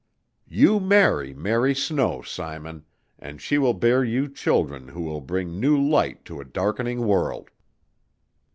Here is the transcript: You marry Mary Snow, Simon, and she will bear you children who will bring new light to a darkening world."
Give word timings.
You 0.47 0.79
marry 0.79 1.31
Mary 1.31 1.75
Snow, 1.75 2.23
Simon, 2.23 2.85
and 3.19 3.39
she 3.39 3.59
will 3.59 3.75
bear 3.75 4.03
you 4.03 4.27
children 4.29 4.87
who 4.87 5.01
will 5.03 5.21
bring 5.21 5.59
new 5.59 5.79
light 5.79 6.25
to 6.25 6.41
a 6.41 6.43
darkening 6.43 7.05
world." 7.05 7.51